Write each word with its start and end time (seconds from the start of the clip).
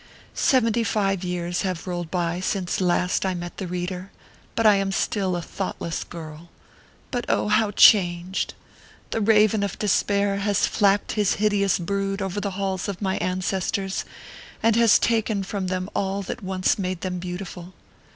Seventy 0.33 0.83
five 0.83 1.23
years 1.23 1.61
have 1.61 1.85
rolled 1.85 2.09
by 2.09 2.39
since 2.39 2.81
last 2.81 3.23
I 3.23 3.35
met 3.35 3.57
the 3.57 3.67
reader, 3.67 4.09
and 4.57 4.67
I 4.67 4.73
am 4.77 4.91
still 4.91 5.35
a 5.35 5.43
thoughtless 5.43 6.03
girl. 6.03 6.49
But 7.11 7.23
oh, 7.29 7.49
how 7.49 7.69
changed! 7.69 8.55
The 9.11 9.21
raven 9.21 9.61
of 9.61 9.77
despair 9.77 10.37
has 10.37 10.65
flapped 10.65 11.11
his 11.11 11.35
hideous 11.35 11.77
brood 11.77 12.19
over 12.19 12.39
the 12.41 12.49
halls 12.57 12.87
of 12.87 12.99
my 12.99 13.17
ancestors, 13.17 14.03
and 14.63 14.73
taken 14.89 15.43
from 15.43 15.67
them 15.67 15.87
all 15.93 16.23
that 16.23 16.41
once 16.41 16.79
made 16.79 17.01
them 17.01 17.19
beautiful. 17.19 17.75